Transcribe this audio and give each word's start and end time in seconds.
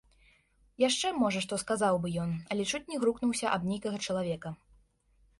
Яшчэ, 0.83 1.09
можа, 1.23 1.39
што 1.45 1.59
сказаў 1.63 1.99
бы 2.05 2.09
ён, 2.23 2.31
але 2.55 2.65
чуць 2.71 2.81
не 2.93 2.97
грукнуўся 3.03 3.51
аб 3.59 3.67
нейкага 3.73 3.97
чалавека. 4.07 4.49